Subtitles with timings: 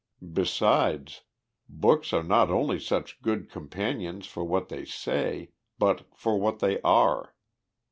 [0.33, 1.21] Besides,
[1.69, 6.81] books are not only such good companions for what they say, but for what they
[6.81, 7.35] are.